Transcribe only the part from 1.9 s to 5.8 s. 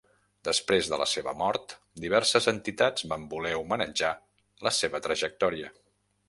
diverses entitats van voler homenatjar la seva trajectòria.